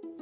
[0.00, 0.12] Står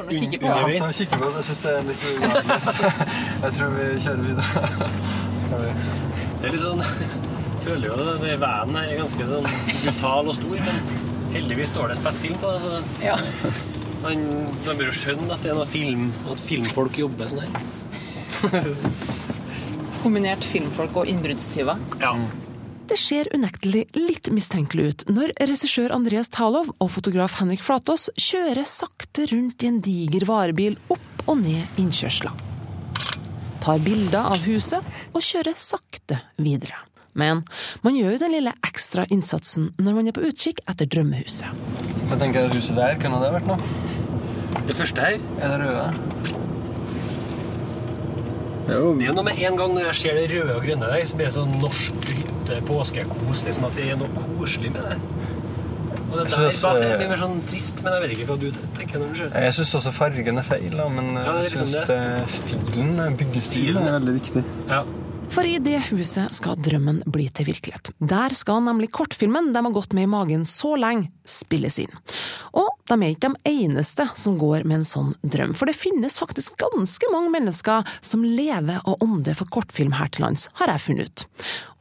[0.00, 1.30] han og kikker på Ja, han står og kikker på.
[1.36, 2.90] Jeg syns det er litt ubehagelig.
[3.44, 4.52] Jeg tror vi kjører videre.
[6.36, 6.84] Det er litt sånn
[7.64, 10.76] Føler jo det, Vanen er ganske sånn brutal og stor, men
[11.32, 12.60] heldigvis står det spettfilm på det.
[12.68, 12.70] Så
[13.08, 13.16] Ja.
[14.02, 14.22] Man,
[14.66, 17.64] man bør jo skjønne at det er noe film, at filmfolk jobber sånn her.
[20.02, 21.80] Kombinert filmfolk og innbruddstyver.
[22.00, 22.14] Ja.
[22.90, 28.66] Det ser unektelig litt mistenkelig ut når regissør Andreas Talov og fotograf Henrik Flatås kjører
[28.66, 32.32] sakte rundt i en diger varebil opp og ned innkjørsla.
[33.62, 36.80] Tar bilder av huset og kjører sakte videre.
[37.12, 37.44] Men
[37.84, 41.89] man gjør jo den lille ekstra innsatsen når man er på utkikk etter drømmehuset.
[42.10, 43.58] Jeg tenker Huset der, kunne det vært noe?
[44.66, 45.84] Det første her Er det røde?
[48.66, 50.56] Det er jo Det er jo noe med en gang når jeg ser det røde
[50.56, 54.24] og grønne der, så blir det sånn norsk hytte, påskekos, liksom at det er noe
[54.38, 54.98] koselig med det.
[56.10, 58.26] Og det der synes, bak eh, det blir mer sånn trist, men jeg vet ikke
[58.30, 58.46] hva du
[58.78, 59.42] tenker når du ser det.
[59.46, 62.90] Jeg syns også fargen er feil, da, men Ja, er jeg syns liksom stilen,
[63.20, 64.42] byggestilen, Stilen, er veldig viktig.
[64.70, 64.82] Ja.
[65.30, 67.92] For i det huset skal drømmen bli til virkelighet.
[68.02, 71.92] Der skal nemlig kortfilmen de har gått med i magen så lenge, spilles inn.
[72.58, 76.18] Og de er ikke de eneste som går med en sånn drøm, for det finnes
[76.18, 80.84] faktisk ganske mange mennesker som lever og ånder for kortfilm her til lands, har jeg
[80.88, 81.26] funnet ut.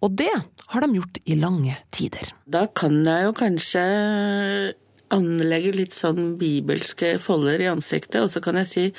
[0.06, 0.32] Og det
[0.70, 2.30] har de gjort i lange tider.
[2.46, 3.86] Da kan jeg jo kanskje
[5.10, 8.90] anlegge litt sånn bibelske folder i ansiktet, og så kan jeg si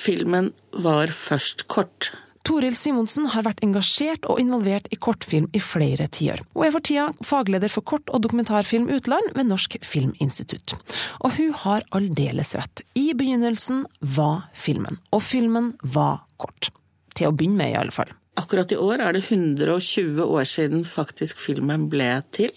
[0.00, 2.14] filmen var først kort.
[2.46, 6.84] Toril Simonsen har vært engasjert og involvert i kortfilm i flere tiår, og er for
[6.86, 10.76] tida fagleder for kort- og dokumentarfilm utland ved Norsk Filminstitutt.
[11.26, 12.84] Og hun har aldeles rett.
[12.94, 13.82] I begynnelsen
[14.14, 16.70] var filmen, og filmen var kort.
[17.18, 18.14] Til å begynne med, i alle fall.
[18.38, 22.52] Akkurat i år er det 120 år siden faktisk filmen ble til.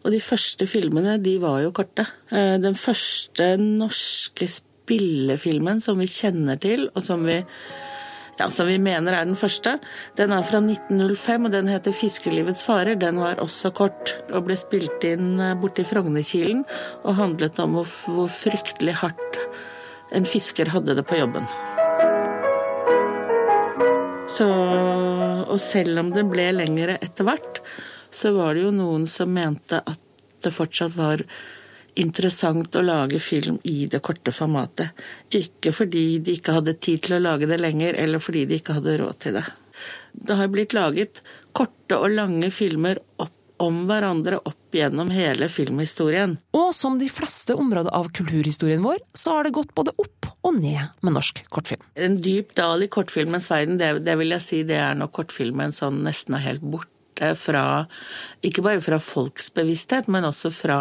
[0.00, 2.06] Og de første filmene, de var jo korte.
[2.32, 7.42] Eh, Den første norske spillefilmen som vi kjenner til, og som vi
[8.40, 9.76] ja, som vi mener er den første.
[10.18, 12.98] Den er fra 1905, og den heter 'Fiskelivets farer'.
[12.98, 16.64] Den var også kort, og ble spilt inn borti borte i Frognerkilen,
[17.04, 19.38] og handlet om hvor fryktelig hardt
[20.12, 21.46] en fisker hadde det på jobben.
[24.30, 24.48] Så,
[25.50, 27.60] og selv om det ble lengre etter hvert,
[28.10, 30.00] så var det jo noen som mente at
[30.42, 31.22] det fortsatt var
[31.98, 34.94] interessant å lage film i det korte formatet.
[35.34, 38.78] Ikke fordi de ikke hadde tid til å lage det lenger, eller fordi de ikke
[38.78, 39.44] hadde råd til det.
[40.12, 41.22] Det har blitt laget
[41.56, 46.36] korte og lange filmer opp om hverandre opp gjennom hele filmhistorien.
[46.56, 50.56] Og som de fleste områder av kulturhistorien vår, så har det gått både opp og
[50.56, 51.82] ned med norsk kortfilm.
[51.94, 55.76] En dyp dal i kortfilmens verden, det, det vil jeg si det er når kortfilmen
[55.76, 57.84] sånn nesten er helt borte fra
[58.40, 60.78] Ikke bare fra folks bevissthet, men også fra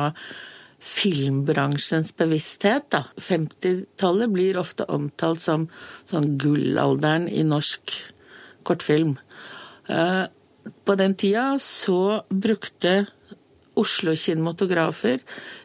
[0.80, 2.90] filmbransjens bevissthet.
[2.92, 3.04] da.
[3.18, 5.68] 50-tallet blir ofte omtalt som
[6.10, 7.98] sånn gullalderen i norsk
[8.64, 9.18] kortfilm.
[9.90, 10.26] Eh,
[10.86, 13.08] På den tida så brukte
[13.80, 15.22] Oslo kinematografer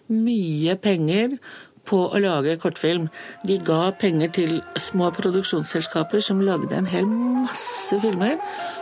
[0.08, 1.38] mye penger
[1.84, 3.08] på å lage kortfilm.
[3.44, 8.38] De ga penger til små produksjonsselskaper som lagde en hel masse filmer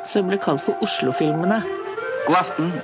[0.06, 1.62] som ble kalt for Oslo-filmene.
[2.28, 2.74] God aften.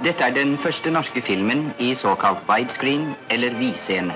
[0.00, 4.14] Dette er den første norske filmen i såkalt widescreen, eller vidscene.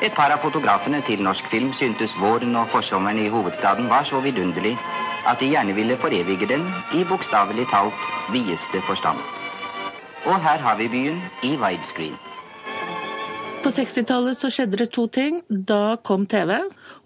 [0.00, 4.20] Et par av fotografene til norsk film syntes våren og forsommeren i hovedstaden var så
[4.20, 4.78] vidunderlig
[5.26, 9.18] at de gjerne ville forevige den i bokstavelig talt videste forstand.
[10.24, 12.18] Og her har vi byen i widescreen.
[13.70, 15.36] På 60-tallet så skjedde det to ting.
[15.46, 16.56] Da kom TV,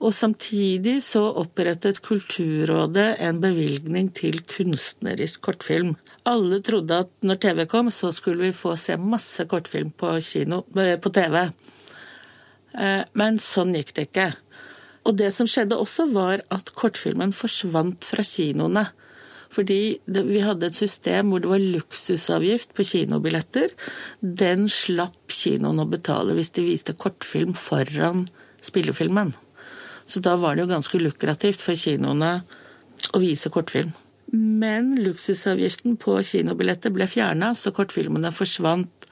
[0.00, 5.90] og samtidig så opprettet Kulturrådet en bevilgning til kunstnerisk kortfilm.
[6.24, 10.62] Alle trodde at når TV kom, så skulle vi få se masse kortfilm på, kino,
[10.80, 11.36] eh, på TV.
[12.80, 14.30] Eh, Men sånn gikk det ikke.
[15.04, 18.88] Og det som skjedde også, var at kortfilmen forsvant fra kinoene.
[19.54, 23.72] Fordi vi hadde et system hvor det var luksusavgift på kinobilletter.
[24.20, 28.26] Den slapp kinoen å betale hvis de viste kortfilm foran
[28.64, 29.34] spillefilmen.
[30.06, 32.32] Så da var det jo ganske lukrativt for kinoene
[33.14, 33.94] å vise kortfilm.
[34.34, 39.08] Men luksusavgiften på kinobilletter ble fjerna, så kortfilmene forsvant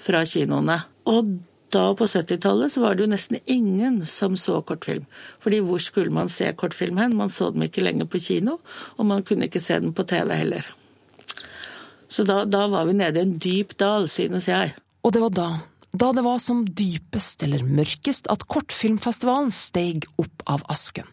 [0.00, 0.78] fra kinoene.
[1.10, 1.32] Og
[1.74, 5.06] da på 70-tallet så var det jo nesten ingen som så kortfilm.
[5.42, 7.16] Fordi hvor skulle man se kortfilm hen?
[7.16, 8.58] Man så dem ikke lenger på kino,
[8.96, 10.68] og man kunne ikke se dem på TV heller.
[12.10, 14.74] Så da, da var vi nede i en dyp dal, synes jeg.
[15.04, 15.50] Og det var da
[15.90, 21.08] da det var som dypest eller mørkest at kortfilmfestivalen steg opp av asken.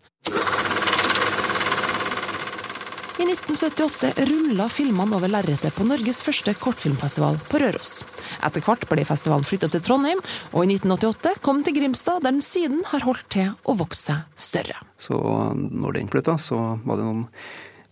[3.18, 8.04] I 1978 rulla filmene over lerretet på Norges første kortfilmfestival på Røros.
[8.46, 10.22] Etter hvert ble festivalen flytta til Trondheim,
[10.52, 14.12] og i 1988 kom den til Grimstad, der den siden har holdt til å vokse
[14.12, 14.78] seg større.
[15.02, 17.25] Så når den flytta, så var det noen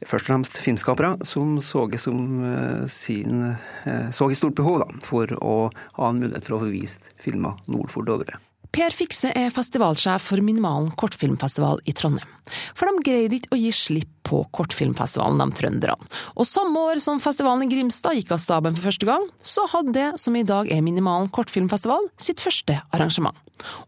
[0.06, 3.48] først og fremst filmskapere som så, som eh, sin,
[3.90, 5.56] eh, så et stort behov da, for å
[5.98, 8.38] ha en mulighet for å få vist filmer nord for Dovre.
[8.76, 12.30] Per Fikse er festivalsjef for Minimalen kortfilmfestival i Trondheim.
[12.76, 16.12] For de greide ikke å gi slipp på kortfilmfestivalen, de trønderne.
[16.36, 19.96] Og samme år som festivalen i Grimstad gikk av staben for første gang, så hadde
[19.96, 23.38] det som i dag er Minimalen kortfilmfestival, sitt første arrangement.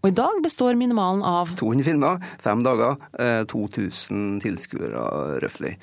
[0.02, 3.00] Og i dag består Minimalen av 200 filmer, fem dager,
[3.52, 5.08] 2000 tilskuere
[5.44, 5.78] røftlig.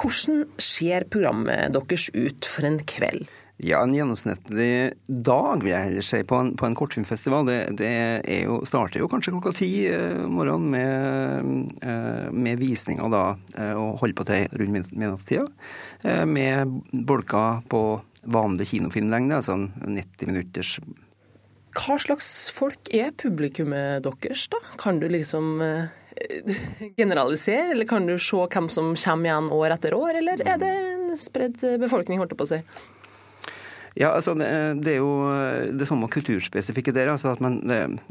[0.00, 3.26] Hvordan ser programmet deres ut for en kveld?
[3.62, 7.44] Ja, en gjennomsnittlig dag, vil jeg heller si, på en, på en kortfilmfestival.
[7.44, 7.90] Det, det
[8.46, 13.24] jo, starter jo kanskje klokka ti eh, om morgenen med, eh, med visninger da,
[13.58, 15.44] eh, og holder på til rundt midnattstida.
[16.24, 16.72] Med
[17.04, 17.82] bolker på
[18.32, 20.70] vanlig kinofilmlengde, altså en 90 minutters
[21.76, 24.62] Hva slags folk er publikummet deres, da?
[24.80, 25.60] Kan du liksom
[27.00, 30.72] generalisere, eller kan du se hvem som kommer igjen år etter år, eller er det
[30.94, 32.62] en spredd befolkning, holdt jeg på å si?
[33.98, 34.48] Ja, altså det,
[34.84, 37.10] det, er jo det samme kulturspesifikke der.
[37.10, 37.58] altså at man,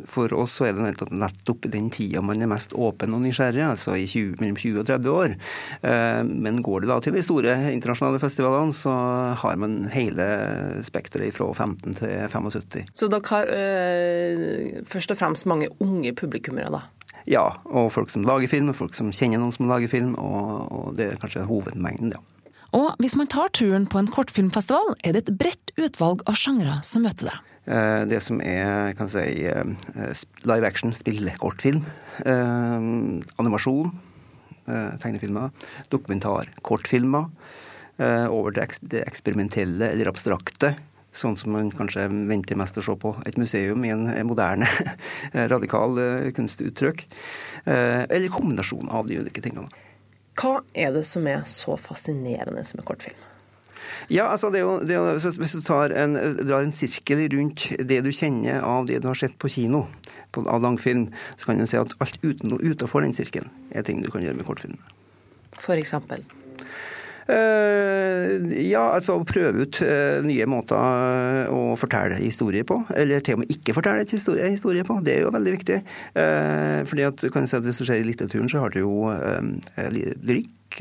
[0.09, 3.95] For oss så er det nettopp den tida man er mest åpen og nysgjerrig, altså
[3.95, 5.35] i 20, mellom 20 og 30 år.
[5.81, 8.93] Eh, men går det da til de store internasjonale festivalene, så
[9.39, 10.29] har man hele
[10.85, 12.89] spekteret fra 15 til 75.
[12.93, 16.85] Så dere har øh, først og fremst mange unge publikummere, da?
[17.29, 20.71] Ja, og folk som lager film, og folk som kjenner noen som lager film, og,
[20.71, 22.21] og det er kanskje hovedmengden, ja.
[22.75, 26.79] Og hvis man tar turen på en kortfilmfestival, er det et bredt utvalg av sjangre
[26.85, 27.45] som møter deg.
[27.69, 29.63] Eh, det som er kan si, eh,
[30.45, 31.85] live action, spillekortfilm,
[32.25, 32.79] eh,
[33.37, 33.91] animasjon,
[34.69, 35.49] tegnefilmer,
[35.89, 37.31] dokumentar, kortfilmer,
[38.29, 40.77] over det eksperimentelle eller abstrakte,
[41.11, 44.67] sånn som man kanskje venter mest å se på et museum i en moderne,
[45.33, 45.97] radikal
[46.31, 47.03] kunstuttrykk,
[47.65, 49.67] eller kombinasjon av de ulike tingene.
[50.39, 53.17] Hva er det som er så fascinerende som en kortfilm?
[54.09, 56.15] Ja, altså det er jo, det er jo Hvis du en,
[56.47, 59.85] drar en sirkel rundt det du kjenner av det du har sett på kino,
[60.31, 64.01] på, av langfilm, så kan du se at alt uten, utenfor den sirkelen er ting
[64.01, 64.79] du kan gjøre med kortfilm.
[65.57, 66.23] For eksempel?
[67.29, 70.77] Uh, ja, altså prøve ut uh, nye måter
[71.45, 72.79] eh, å fortelle historier på.
[72.97, 74.95] Eller til og med ikke fortelle et historie, på.
[75.05, 75.77] Det er jo veldig viktig.
[76.89, 79.11] Fordi at, kan jeg si at Hvis du ser i litteraturen, så har du jo
[79.77, 80.79] lyrikk,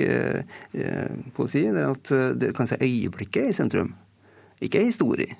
[1.37, 1.67] poesi.
[1.75, 3.93] Det er at det kan si øyeblikket i sentrum,
[4.65, 5.37] ikke historie.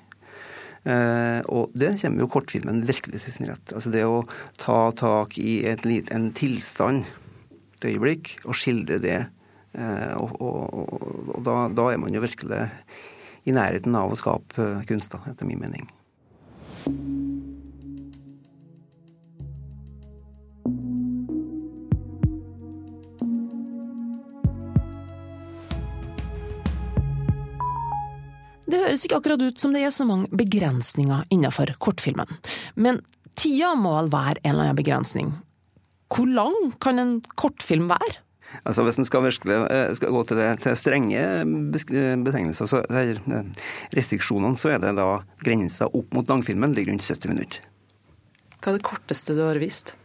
[0.85, 3.73] Uh, og der kommer jo kortfilmen virkelig til sin rett.
[3.75, 4.21] Altså det å
[4.61, 7.09] ta tak i et, en tilstand,
[7.79, 9.38] et øyeblikk, og skildre det Eh,
[9.77, 12.65] og, og, og da, da, er man jo virkelig
[13.47, 15.87] i nærheten av å skape eh, kunst, da, etter min mening.
[28.69, 32.29] Det høres ikke akkurat ut som det er så mange begrensninger innenfor kortfilmen.
[32.77, 33.01] Men
[33.39, 35.31] tida må vel være en eller annen begrensning.
[36.13, 38.19] Hvor lang kan en kortfilm være?
[38.65, 41.21] Altså Hvis en skal, virkelig, eh, skal gå til, det, til strenge
[42.25, 45.07] betegnelser, så, eller eh, restriksjonene, så er det da
[45.45, 47.63] grensa opp mot langfilmen ligger rundt 70 minutter.
[48.59, 49.95] Hva er det korteste du har vist?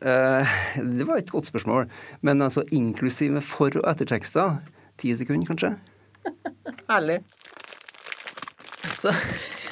[0.00, 1.86] Eh, det var et godt spørsmål.
[2.22, 4.58] Men altså inklusive for- og ettertekster.
[4.98, 5.76] Ti sekunder, kanskje.
[6.90, 7.20] Herlig.
[8.98, 9.12] Så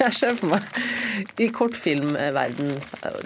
[0.07, 2.73] jeg ser for meg i kortfilmverden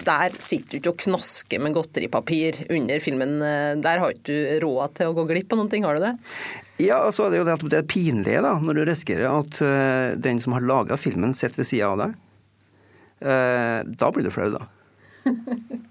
[0.04, 3.38] Der sitter du ikke og knasker med godteripapir under filmen.
[3.82, 6.14] Der har ikke du råd til å gå glipp av noen ting, har du det?
[6.82, 10.12] Ja, og så er det jo det, det pinlige da, når du risikerer at uh,
[10.20, 12.16] den som har laga filmen, sitter ved sida av deg.
[13.24, 14.66] Uh, da blir du flau, da.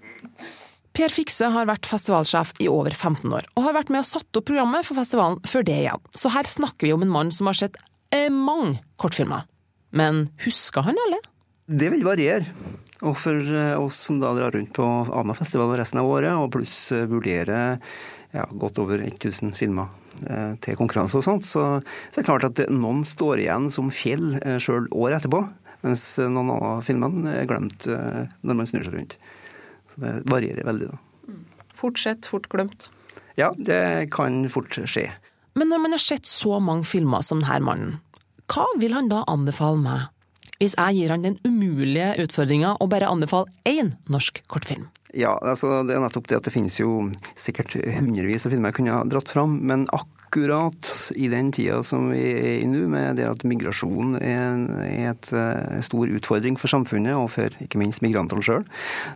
[0.96, 4.38] Per Fikse har vært festivalsjef i over 15 år, og har vært med og satt
[4.38, 6.06] opp programmet for festivalen før det igjen.
[6.16, 7.76] Så her snakker vi om en mann som har sett
[8.14, 9.44] eh, mange kortfilmer.
[9.96, 11.22] Men husker han alle?
[11.66, 12.46] Det vil variere.
[13.04, 16.76] Og for eh, oss som da drar rundt på Ana-festival resten av året, og pluss
[16.94, 17.76] eh, vurderer
[18.32, 19.90] ja, godt over 1000 filmer
[20.28, 23.92] eh, til konkurranse og sånt, så, så, er det klart at noen står igjen som
[23.92, 25.42] fjell eh, sjøl år etterpå.
[25.84, 29.18] Mens noen av filmene er glemt eh, når man snur seg rundt.
[29.92, 31.02] Så det varierer veldig, da.
[31.76, 32.88] Fort sett, fort glemt.
[33.36, 35.10] Ja, det kan fort skje.
[35.56, 37.98] Men når man har sett så mange filmer som denne mannen,
[38.52, 40.06] hva vil han da anbefale meg?
[40.60, 44.88] Hvis jeg gir han den umulige utfordringa å bare anbefale én norsk kortfilm?
[45.16, 47.06] Ja, altså det er nettopp det at det finnes jo
[47.40, 52.10] sikkert hundrevis av filmer jeg kunne ha dratt fram, men akkurat i den tida som
[52.10, 57.14] vi er i nå, med det at migrasjon er en eh, stor utfordring for samfunnet,
[57.16, 58.66] og for ikke minst migrantene sjøl,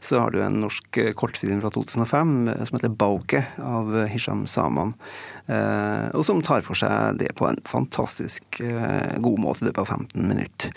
[0.00, 4.46] så har du en norsk eh, kortfilm fra 2005 eh, som heter 'Bauke' av Hisham
[4.48, 4.94] Saman,
[6.14, 10.28] og som tar for seg det på en fantastisk god måte i løpet av 15
[10.30, 10.70] minutter.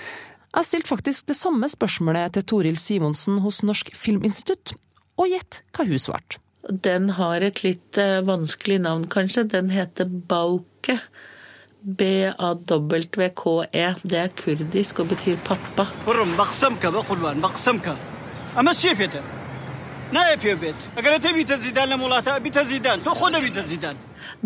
[0.53, 4.75] Jeg stilte faktisk det samme spørsmålet til Toril Simonsen hos Norsk Filminstitutt,
[5.17, 6.37] og gjett hva hun svarte.
[6.63, 9.43] Den har et litt eh, vanskelig navn, kanskje.
[9.51, 10.99] Den heter Bauke.
[11.83, 13.87] B-A-W-K-E.
[14.07, 15.89] Det er kurdisk og betyr pappa.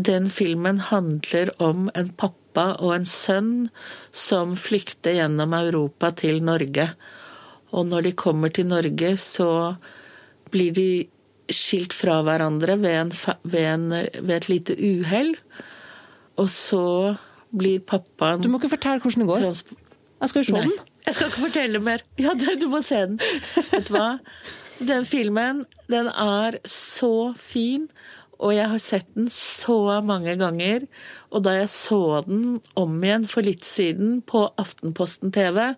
[0.09, 2.46] Den filmen handler om en pappa
[2.81, 3.53] og en sønn
[4.15, 6.89] som flykter gjennom Europa til Norge.
[7.75, 9.75] Og når de kommer til Norge, så
[10.51, 10.89] blir de
[11.51, 13.11] skilt fra hverandre ved, en,
[13.43, 13.87] ved, en,
[14.19, 15.33] ved et lite uhell.
[16.37, 16.83] Og så
[17.57, 19.47] blir pappaen Du må ikke fortelle hvordan det går.
[20.17, 20.93] Jeg skal jo se Nei, den.
[21.05, 22.05] jeg skal ikke fortelle mer.
[22.25, 23.19] Ja, du må se den.
[23.71, 24.07] Vet du hva?
[24.77, 27.87] Den filmen, den er så fin,
[28.37, 30.85] og jeg har sett den så mange ganger.
[31.33, 35.73] Og da jeg så den om igjen for litt siden på Aftenposten TV,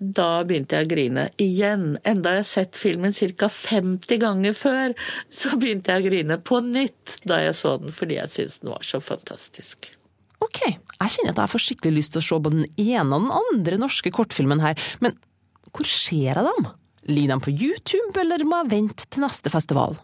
[0.00, 1.86] da begynte jeg å grine igjen.
[2.08, 3.50] Enda jeg har sett filmen ca.
[3.52, 4.96] 50 ganger før,
[5.28, 8.72] så begynte jeg å grine på nytt da jeg så den, fordi jeg syntes den
[8.72, 9.92] var så fantastisk.
[10.40, 13.26] Ok, jeg kjenner at jeg får skikkelig lyst til å se både den ene og
[13.26, 15.18] den andre norske kortfilmen her, men
[15.70, 16.70] hvor ser jeg dem?
[17.10, 20.00] Ligger de på YouTube, eller må jeg vente til neste festival?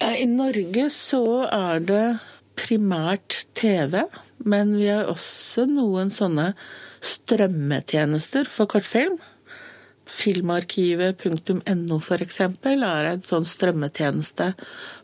[0.00, 2.04] Eh, I Norge så er det
[2.58, 4.04] primært TV,
[4.46, 6.52] men vi har også noen sånne
[7.02, 9.18] strømmetjenester for kortfilm.
[10.08, 14.46] Filmarkivet.no eksempel er en sånn strømmetjeneste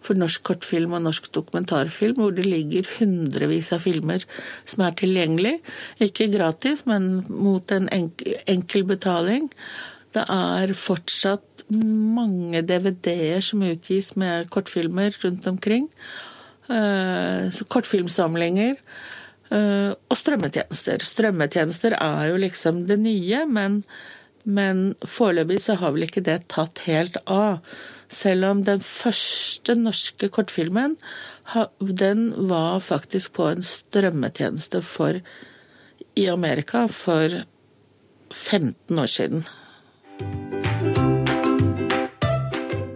[0.04, 4.24] for norsk kortfilm og norsk dokumentarfilm, hvor det ligger hundrevis av filmer
[4.64, 5.58] som er tilgjengelig.
[6.06, 9.50] Ikke gratis, men mot en enkel betaling.
[10.14, 15.88] Det er fortsatt mange DVD-er som utgis med kortfilmer rundt omkring.
[16.68, 18.76] Eh, kortfilmsamlinger.
[19.50, 21.02] eh, og strømmetjenester.
[21.04, 23.82] Strømmetjenester er jo liksom det nye, men,
[24.44, 27.60] men foreløpig så har vel ikke det tatt helt av.
[28.08, 30.96] Selv om den første norske kortfilmen,
[31.80, 35.20] den var faktisk på en strømmetjeneste for
[36.16, 37.44] i Amerika for
[38.32, 39.44] 15 år siden.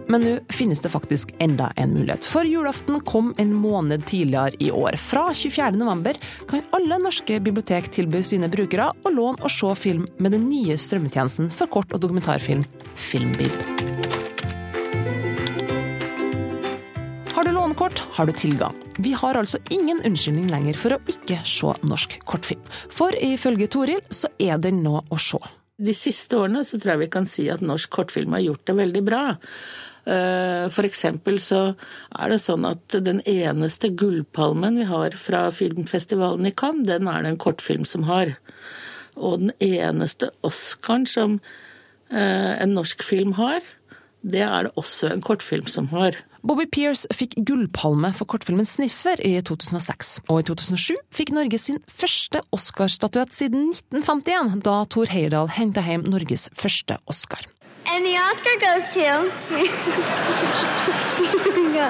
[0.09, 2.25] Men nå finnes det faktisk enda en mulighet.
[2.25, 4.97] For julaften kom en måned tidligere i år.
[4.97, 5.71] Fra 24.
[5.77, 6.17] november
[6.49, 10.77] kan alle norske bibliotek tilby sine brukere å låne og se film med den nye
[10.81, 12.65] strømmetjenesten for kort- og dokumentarfilm,
[12.97, 13.53] Filmbib.
[17.35, 18.73] Har du lånekort, har du tilgang.
[18.97, 22.65] Vi har altså ingen unnskyldning lenger for å ikke se norsk kortfilm.
[22.89, 25.39] For ifølge Toril så er den nå å se.
[25.79, 28.75] De siste årene så tror jeg vi kan si at norsk kortfilm har gjort det
[28.81, 29.21] veldig bra.
[30.09, 31.61] Eh, eksempel så
[32.17, 37.23] er det sånn at den eneste gullpalmen vi har fra filmfestivalen i Cannes, den er
[37.23, 38.33] det en kortfilm som har.
[39.19, 41.37] Og den eneste Oscaren som
[42.09, 43.61] eh, en norsk film har,
[44.25, 46.17] det er det også en kortfilm som har.
[46.39, 51.79] Bobby Pears fikk gullpalme for kortfilmen 'Sniffer' i 2006, og i 2007 fikk Norge sin
[51.87, 57.43] første Oscar-statuett siden 1951, da Thor Heyerdahl henta hjem Norges første Oscar.
[57.91, 59.07] And the Oscar goes to.
[61.73, 61.87] Go.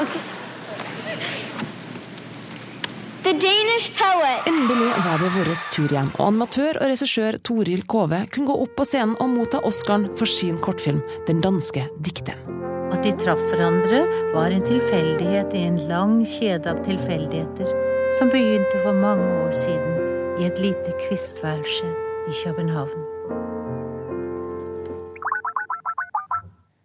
[3.24, 4.48] The Danish poet.
[4.48, 8.78] Endelig var det vår tur igjen, og animatør og regissør Toril Kove kunne gå opp
[8.80, 12.58] på scenen og motta Oscaren for sin kortfilm 'Den danske dikteren'.
[12.94, 14.02] At de traff hverandre,
[14.34, 17.70] var en tilfeldighet i en lang kjede av tilfeldigheter
[18.18, 19.94] som begynte for mange år siden
[20.40, 21.96] i et lite kvistværelse
[22.30, 23.09] i København.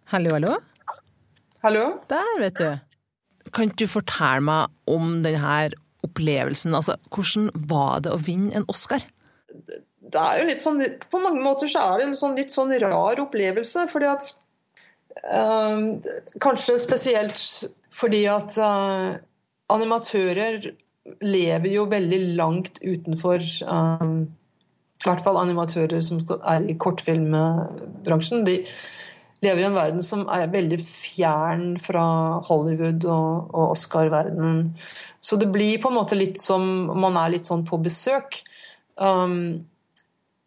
[0.05, 0.57] Hallo, hallo.
[1.63, 1.83] Hallo?
[2.09, 2.77] Der, vet du.
[3.57, 5.71] Kan du fortelle meg om denne
[6.05, 6.75] opplevelsen?
[6.77, 9.01] Altså, hvordan var det å vinne en Oscar?
[9.49, 12.73] Det er jo litt sånn, På mange måter så er det en sånn, litt sånn
[12.83, 13.87] rar opplevelse.
[13.89, 14.29] fordi at
[15.25, 15.81] øh,
[16.43, 17.41] Kanskje spesielt
[17.95, 19.15] fordi at øh,
[19.73, 20.69] animatører
[21.25, 28.45] lever jo veldig langt utenfor øh, I hvert fall animatører som er i kortfilmbransjen.
[28.45, 28.59] De
[29.43, 32.05] lever i en verden som er veldig fjern fra
[32.47, 34.73] Hollywood og, og Oscar-verdenen.
[35.19, 36.65] Så det blir på en måte litt som
[36.95, 38.41] Man er litt sånn på besøk.
[38.95, 39.65] Um,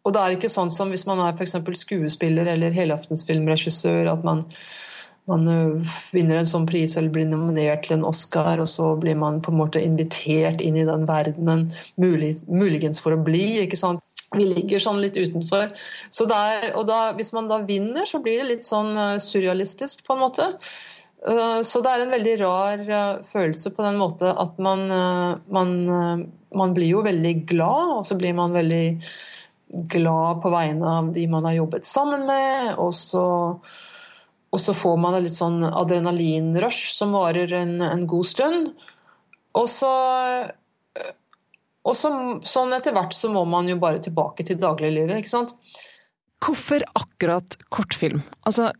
[0.07, 1.57] og det er ikke sånn som hvis man er f.eks.
[1.83, 4.45] skuespiller eller helaftensfilmregissør, at man,
[5.29, 9.19] man øh, vinner en sånn pris eller blir nominert til en Oscar, og så blir
[9.19, 11.67] man på en måte invitert inn i den verdenen,
[12.01, 13.59] mulig, muligens for å bli.
[13.65, 14.01] ikke sant?
[14.35, 15.71] Vi ligger sånn litt utenfor.
[16.13, 20.03] Så der, og da, hvis man da vinner, så blir det litt sånn øh, surrealistisk,
[20.05, 20.47] på en måte.
[21.25, 22.85] Øh, så det er en veldig rar
[23.31, 24.85] følelse på den måte at man,
[25.49, 25.75] man,
[26.55, 28.85] man blir jo veldig glad, og så blir man veldig
[29.69, 32.73] glad på vegne av de man har jobbet sammen med.
[32.81, 33.25] Og så,
[34.49, 38.71] og så får man et litt sånn adrenalinrush som varer en, en god stund.
[39.57, 39.91] Og så
[41.87, 42.11] og så,
[42.43, 45.55] sånn etter hvert så må man jo bare tilbake til dagliglivet, ikke sant.
[46.43, 48.21] Hvorfor akkurat kortfilm?
[48.47, 48.71] Altså,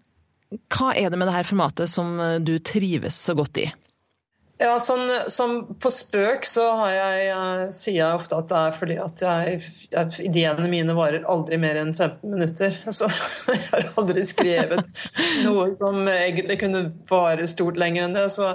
[0.73, 3.69] hva er det med dette formatet som du trives så godt i?
[4.59, 8.97] Ja, sånn, sånn, På spøk så jeg, jeg, sier jeg ofte at det er fordi
[8.99, 9.61] at jeg,
[9.93, 12.75] jeg, ideene mine varer aldri mer enn 15 minutter.
[12.97, 15.05] Så jeg har aldri skrevet
[15.45, 18.25] noe som egentlig kunne vare stort lenger enn det.
[18.35, 18.51] Så,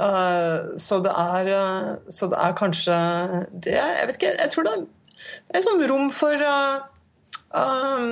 [0.00, 2.98] så, det, er, uh, så det er kanskje
[3.52, 4.74] det Jeg vet ikke, jeg tror det
[5.52, 6.44] er, sånn rom for
[7.52, 8.06] um,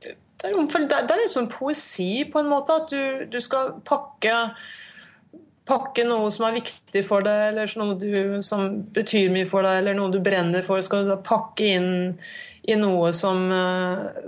[0.00, 2.78] det er, for, det, er litt sånn poesi, på en måte.
[2.80, 4.36] At du, du skal pakke
[5.70, 9.82] pakke noe som er viktig for deg, eller noe du, som betyr mye for deg,
[9.82, 11.92] eller noe du brenner for, skal du da pakke inn
[12.68, 13.46] i noe som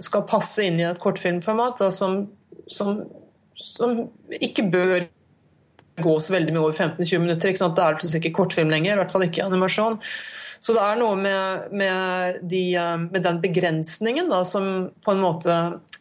[0.02, 2.22] skal passe inn i et kortfilmformat, da, som,
[2.70, 3.02] som,
[3.58, 4.04] som,
[4.38, 5.08] ikke bør
[6.00, 7.50] gå så veldig mye over 15-20 minutter.
[7.52, 7.76] Ikke sant?
[7.76, 9.98] Da er det ikke kortfilm lenger, i hvert fall ikke animasjon.
[10.62, 15.22] Så det er noe med, med, de, uh, med den begrensningen da, som på en
[15.24, 15.56] måte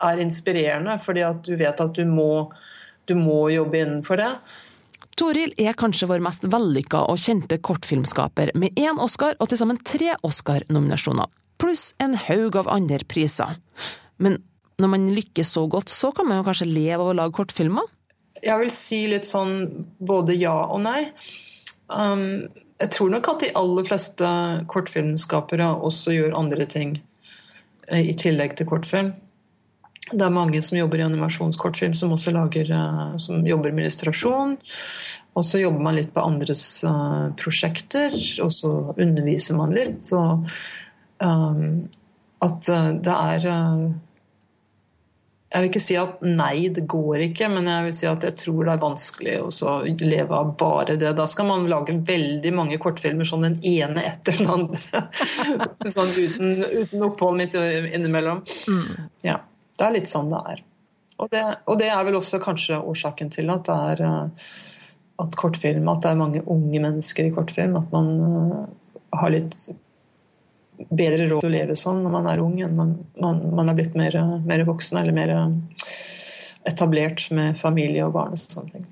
[0.06, 2.52] er inspirerende, fordi at du vet at du må,
[3.10, 4.30] du må jobbe innenfor det.
[5.18, 9.82] Toril er kanskje vår mest vellykka og kjente kortfilmskaper, med én Oscar og til sammen
[9.86, 11.30] tre Oscar-nominasjoner,
[11.62, 13.58] pluss en haug av andre priser.
[14.22, 14.40] Men
[14.82, 17.90] når man lykkes så godt, så kan man jo kanskje leve av å lage kortfilmer?
[18.40, 21.10] Jeg vil si litt sånn både ja og nei.
[21.92, 22.48] Um,
[22.82, 24.30] jeg tror nok at de aller fleste
[24.72, 26.96] kortfilmskapere også gjør andre ting
[27.92, 29.12] eh, i tillegg til kortfilm.
[30.12, 34.58] Det er mange som jobber i animasjonskortfilm, som også lager, eh, som jobber med illustrasjon.
[35.38, 40.10] Og så jobber man litt på andres uh, prosjekter, og så underviser man litt.
[40.12, 40.44] Og
[41.24, 41.62] um,
[42.44, 43.86] at uh, det er uh,
[45.52, 48.38] Jeg vil ikke si at nei, det går ikke, men jeg vil si at jeg
[48.40, 51.12] tror det er vanskelig å leve av bare det.
[51.18, 54.80] Da skal man lage veldig mange kortfilmer sånn den ene etter den andre.
[55.98, 58.46] sånn uten, uten opphold mitt innimellom.
[58.72, 59.10] Mm.
[59.28, 59.42] Ja.
[59.76, 60.64] Det er litt sånn det er.
[61.22, 64.50] Og det, og det, er vel også kanskje årsaken til at det er eh,
[65.22, 67.76] at kortfilm, at det er mange unge mennesker i kortfilm.
[67.78, 68.62] At man uh,
[69.20, 69.58] har litt
[70.90, 73.78] bedre råd til å leve sånn når man er ung enn man, man, man er
[73.78, 74.18] blitt mer,
[74.48, 75.34] mer, voksen eller mer
[76.68, 78.90] etablert med familie og barn og sånne ting.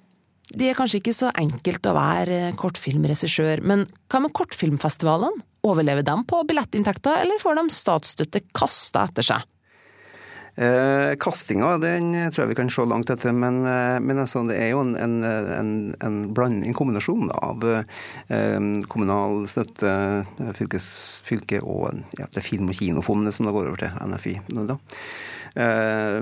[0.49, 5.45] Det er kanskje ikke så enkelt å være kortfilmregissør, men hva med kortfilmfestivalene?
[5.67, 9.43] Overlever de på billettinntekter, eller får de statsstøtte kasta etter seg?
[10.59, 14.57] Eh, kastinga den tror jeg vi kan se langt etter, men, eh, men altså, det
[14.59, 15.71] er jo en, en, en,
[16.03, 18.57] en, bland, en kombinasjon av eh,
[18.91, 19.93] kommunal støtte,
[20.59, 24.35] fylkesfylke og ja, det Film- og kinofondet som det går over til NFI.
[24.67, 24.75] Da.
[25.55, 26.19] Eh,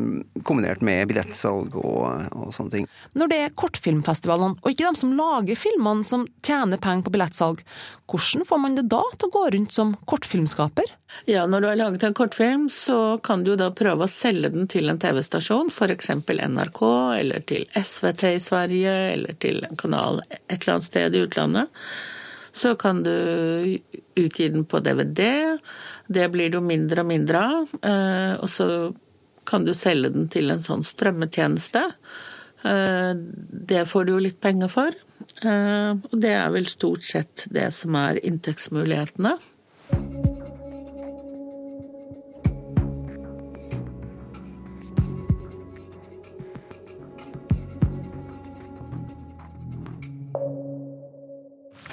[0.47, 2.87] kombinert med billettsalg og, og, sånne ting.
[3.17, 7.63] Når det er kortfilmfestivalene, og ikke de som lager filmene som tjener penger på billettsalg,
[8.07, 10.93] hvordan får man det da til å gå rundt som kortfilmskaper?
[11.27, 14.67] Ja, Når du har laget en kortfilm, så kan du da prøve å selge den
[14.71, 16.11] til en TV-stasjon, f.eks.
[16.27, 16.83] NRK,
[17.19, 21.83] eller til SVT i Sverige, eller til en kanal et eller annet sted i utlandet.
[22.57, 23.11] Så kan du
[24.17, 25.57] utgi den på DVD.
[26.07, 27.75] Det blir det jo mindre og mindre av.
[27.85, 28.67] Eh, og så
[29.47, 31.85] kan du selge den til en sånn strømmetjeneste.
[32.67, 33.11] Eh,
[33.71, 34.95] det får du jo litt penger for.
[35.41, 39.37] Eh, og det er vel stort sett det som er inntektsmulighetene.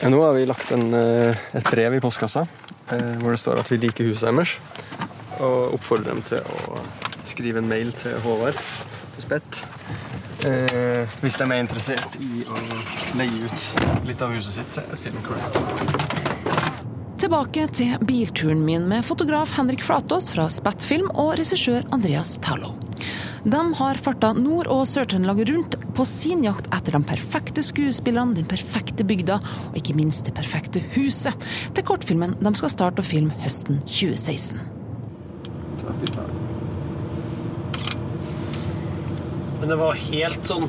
[0.04, 2.44] Nå har vi lagt en, eh, et brev i postkassa
[2.86, 4.58] hvor det står at vi liker huset deres.
[5.40, 8.58] Og oppfordrer dem til å skrive en mail til Håvard
[9.22, 9.60] Spett
[10.46, 12.60] eh, hvis de er interessert i å
[13.18, 15.38] leie ut litt av huset sitt til filmcrew.
[17.24, 22.74] Tilbake til bilturen min med fotograf Henrik Flatås fra Spettfilm og regissør Andreas Talo.
[23.44, 28.48] De har farta Nord- og Sør-Trøndelag rundt på sin jakt etter de perfekte skuespillerne, den
[28.48, 29.36] perfekte bygda
[29.70, 34.60] og ikke minst det perfekte huset til kortfilmen de skal starte å filme høsten 2016.
[39.64, 40.66] Men det var helt sånn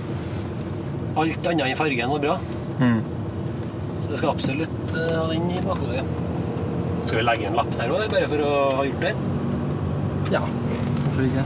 [1.19, 2.35] Alt annet i fargen var bra.
[2.79, 3.01] Mm.
[3.99, 6.03] Så jeg skal absolutt eh, ha den i bakhodet.
[7.01, 9.11] Skal vi legge en lapp der òg, bare for å ha gjort det?
[10.31, 11.45] Ja, hvorfor ikke?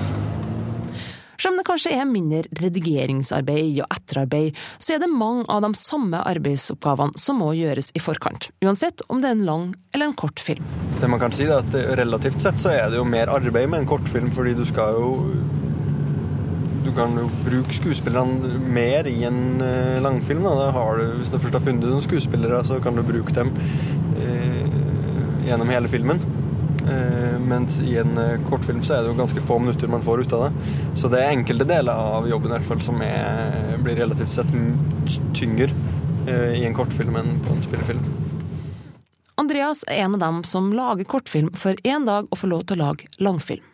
[1.40, 5.74] Selv om det kanskje er mindre redigeringsarbeid og etterarbeid, så er det mange av de
[5.80, 10.20] samme arbeidsoppgavene som må gjøres i forkant, uansett om det er en lang eller en
[10.22, 10.70] kort film.
[11.02, 13.88] Det man kan si er at Relativt sett så er det jo mer arbeid med
[13.88, 15.16] en kortfilm, fordi du skal jo
[17.00, 20.44] kan du bruke skuespillerne mer i en eh, langfilm.
[20.44, 23.54] Du, hvis du først har funnet noen skuespillere, så kan du bruke dem
[24.20, 24.68] eh,
[25.48, 26.22] gjennom hele filmen.
[26.90, 30.26] Eh, mens i en eh, kortfilm så er det jo ganske få minutter man får
[30.26, 30.76] ut av det.
[31.00, 34.54] Så det er enkelte deler av jobben i hvert fall som er, blir relativt sett
[35.38, 35.70] tyngre
[36.28, 38.04] eh, i en kortfilm enn på en spillefilm.
[39.40, 42.80] Andreas er en av dem som lager kortfilm for én dag å få lov til
[42.80, 43.69] å lage langfilm.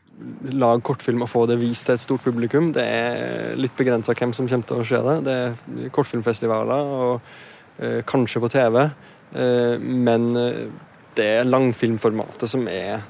[0.55, 2.71] Lage kortfilm og få det vist til et stort publikum.
[2.75, 5.17] Det er litt begrensa hvem som kommer til å se det.
[5.25, 7.27] Det er kortfilmfestivaler og
[7.83, 8.79] eh, kanskje på TV.
[9.35, 10.65] Eh, men eh,
[11.17, 13.03] det er langfilmformatet som er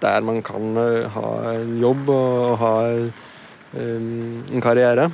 [0.00, 3.10] der man kan eh, ha jobb og ha eh,
[3.80, 5.10] en karriere.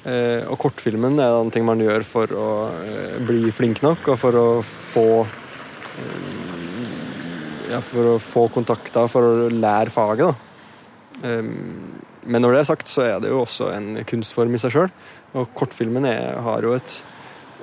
[0.00, 2.44] Og kortfilmen er en ting man gjør for å
[3.28, 5.04] bli flink nok, og for å få
[7.68, 10.30] ja, for å få kontakter, for å lære faget.
[10.30, 10.49] da.
[11.22, 14.74] Um, men når det er sagt, så er det jo også en kunstform i seg
[14.74, 14.92] sjøl.
[15.38, 17.00] Og kortfilmen er, har jo et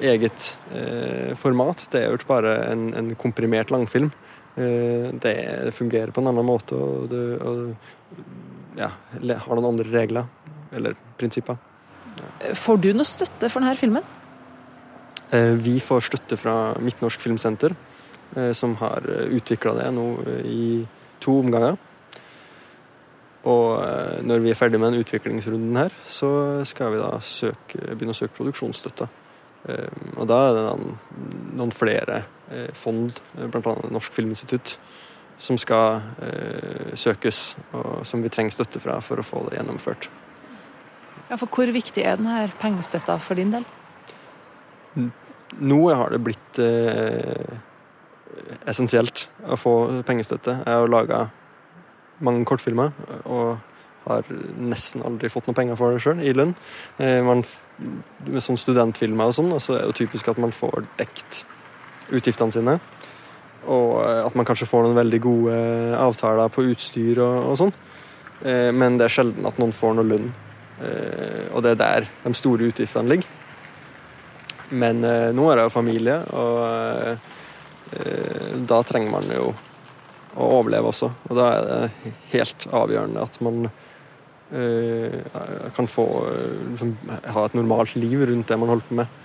[0.02, 1.84] eget eh, format.
[1.92, 4.10] Det er jo ikke bare en, en komprimert langfilm.
[4.58, 10.30] Eh, det fungerer på en annen måte og, det, og ja, har noen andre regler.
[10.76, 11.60] Eller prinsipper.
[12.58, 14.06] Får du noe støtte for denne filmen?
[15.32, 17.76] Eh, vi får støtte fra Midtnorsk Filmsenter,
[18.36, 20.08] eh, som har utvikla det nå
[20.46, 20.64] i
[21.24, 21.78] to omganger.
[23.48, 26.30] Og eh, når vi er ferdig med den utviklingsrunden her, så
[26.68, 29.08] skal vi da søke, begynne å søke produksjonsstøtte.
[29.72, 30.64] Eh, Og da er det
[31.60, 33.76] noen, flere eh, fond, bl.a.
[33.94, 34.78] Norsk Filminstitutt,
[35.38, 36.02] som skal
[36.98, 40.08] søkes, og som vi trenger støtte fra for å få det gjennomført.
[41.30, 43.68] Ja, for hvor viktig er denne pengestøtta for din del?
[45.62, 46.58] Nå har det blitt
[48.66, 49.76] essensielt å få
[50.10, 50.58] pengestøtte.
[50.66, 51.28] Jeg har laga
[52.24, 52.94] mange kortfilmer
[53.26, 53.58] og
[54.08, 54.24] har
[54.62, 56.54] nesten aldri fått noe penger for det sjøl, i lønn.
[57.02, 60.88] Eh, man, som sånn studentfilmer og sånn, så er det jo typisk at man får
[61.00, 61.44] dekt
[62.16, 62.78] utgiftene sine.
[63.68, 65.56] Og eh, at man kanskje får noen veldig gode
[66.00, 67.74] avtaler på utstyr og, og sånn.
[68.46, 70.30] Eh, men det er sjelden at noen får noe lønn.
[70.78, 73.30] Og det er der de store utgiftene ligger.
[74.78, 76.54] Men nå er jeg jo familie, og
[78.70, 79.48] da trenger man jo
[80.38, 81.10] å overleve også.
[81.30, 85.16] Og da er det helt avgjørende at man uh,
[85.76, 86.94] kan få eh, liksom,
[87.34, 89.24] ha et normalt liv rundt det man holder på med.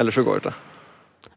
[0.00, 0.54] Ellers så går det.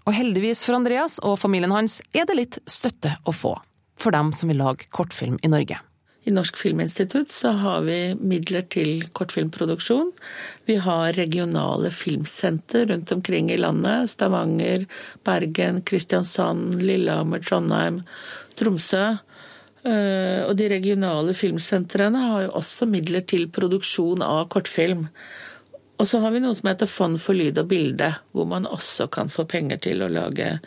[0.08, 3.58] Og heldigvis for Andreas og familien hans er det litt støtte å få
[3.98, 5.80] for dem som vil lage kortfilm i Norge.
[6.28, 10.10] I Norsk Filminstitutt så har vi midler til kortfilmproduksjon.
[10.68, 14.12] Vi har regionale filmsenter rundt omkring i landet.
[14.12, 14.84] Stavanger,
[15.24, 18.02] Bergen, Kristiansand, Lillehammer, Trondheim,
[18.60, 19.06] Tromsø.
[19.88, 25.08] Eh, Og de regionale filmsentrene har jo også midler til produksjon av kortfilm.
[25.98, 29.08] Og så har vi noe som heter Fond for lyd og bilde, hvor man også
[29.08, 30.60] kan få penger til å lage,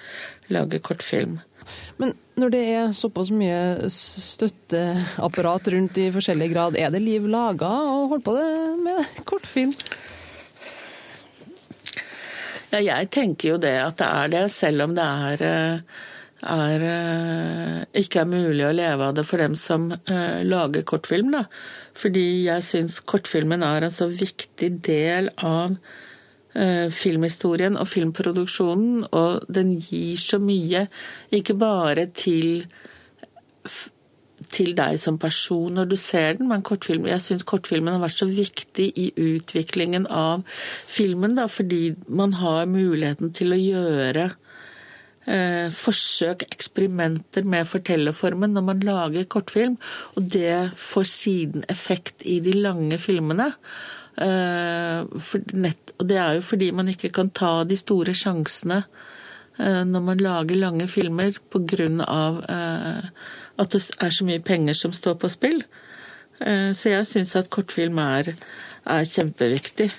[0.49, 1.37] lage kortfilm.
[2.01, 7.69] Men når det er såpass mye støtteapparat rundt i forskjellig grad, er det liv laga
[7.69, 9.75] å holde på det med kortfilm?
[12.71, 16.05] Ja, jeg tenker jo det at det er det, selv om det er, eh,
[16.55, 21.35] er eh, ikke er mulig å leve av det for dem som eh, lager kortfilm.
[21.35, 21.49] Da.
[21.99, 25.75] Fordi jeg syns kortfilmen er en så viktig del av
[26.91, 30.89] filmhistorien og filmproduksjonen, og den gir så mye,
[31.31, 32.65] ikke bare til
[34.51, 38.23] til deg som person når du ser den, men kortfilm, jeg syns kortfilmen har vært
[38.23, 40.45] så viktig i utviklingen av
[40.91, 44.50] filmen, da, fordi man har muligheten til å gjøre eh,
[45.77, 49.75] forsøk, eksperimenter med fortellerformen når man lager kortfilm,
[50.17, 53.51] og det får siden effekt i de lange filmene.
[54.21, 55.05] Eh,
[55.57, 60.03] nett, og det er jo fordi man ikke kan ta de store sjansene eh, når
[60.05, 61.87] man lager lange filmer pga.
[62.57, 63.07] Eh,
[63.61, 65.63] at det er så mye penger som står på spill.
[66.41, 68.35] Eh, så jeg syns at kortfilm er,
[68.85, 69.91] er kjempeviktig.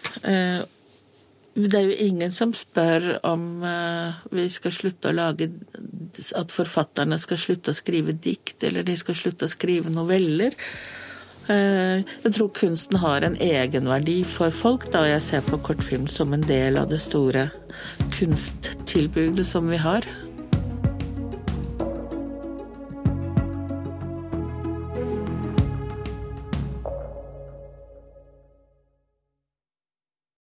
[1.54, 5.50] Det er jo ingen som spør om eh, vi skal slutte å lage
[6.38, 10.56] At forfatterne skal slutte å skrive dikt, eller de skal slutte å skrive noveller.
[11.52, 16.34] Eh, Jeg tror kunsten har en egenverdi for folk, da jeg ser på kortfilm som
[16.34, 17.50] en del av det store
[18.16, 20.08] kunsttilbudet som vi har.